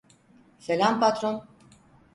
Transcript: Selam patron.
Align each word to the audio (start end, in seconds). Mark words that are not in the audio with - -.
Selam 0.67 0.99
patron. 0.99 1.41